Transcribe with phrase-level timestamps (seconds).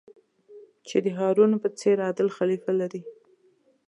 [0.87, 3.01] چې د هارون په څېر عادل خلیفه لرئ.